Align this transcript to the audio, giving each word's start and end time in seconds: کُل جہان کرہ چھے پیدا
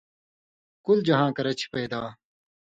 کُل 0.85 0.97
جہان 1.07 1.29
کرہ 1.37 1.53
چھے 1.59 1.67
پیدا 1.73 2.01